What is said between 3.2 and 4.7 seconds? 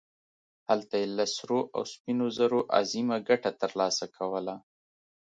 ګټه ترلاسه کوله.